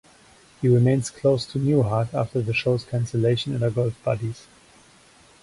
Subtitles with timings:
[0.63, 4.47] He remains close to Newhart, after the show's cancelation and are golf buddies.